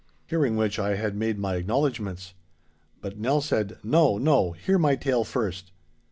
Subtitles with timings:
[0.25, 2.33] Hearing which, I had made my acknowledgments.
[3.01, 5.71] But Nell said, 'No, no; hear my tale first.